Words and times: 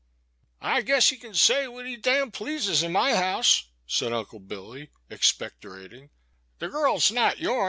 ''I 0.73 0.81
guess 0.81 1.09
he 1.09 1.15
can 1.17 1.35
say 1.35 1.67
what 1.67 1.85
he 1.85 1.95
dam 1.95 2.31
pleases 2.31 2.81
in 2.81 2.91
my 2.91 3.13
house," 3.15 3.67
said 3.85 4.11
Unde 4.11 4.47
Billy, 4.47 4.89
expectorating; 5.11 6.09
*' 6.33 6.57
the 6.57 6.69
girl 6.69 6.97
's 6.99 7.11
not 7.11 7.37
youm." 7.37 7.59